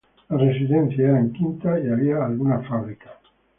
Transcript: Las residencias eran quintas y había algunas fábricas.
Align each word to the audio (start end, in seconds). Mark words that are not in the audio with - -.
Las 0.29 0.41
residencias 0.41 0.99
eran 1.11 1.31
quintas 1.31 1.79
y 1.85 1.87
había 1.87 2.25
algunas 2.25 2.67
fábricas. 2.67 3.11